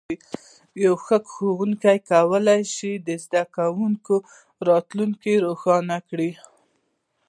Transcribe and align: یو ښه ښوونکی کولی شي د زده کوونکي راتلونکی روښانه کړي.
یو 0.83 0.93
ښه 1.03 1.17
ښوونکی 1.31 1.97
کولی 2.09 2.61
شي 2.75 2.91
د 3.07 3.09
زده 3.23 3.43
کوونکي 3.55 4.15
راتلونکی 4.67 5.33
روښانه 5.45 5.97
کړي. 6.09 6.31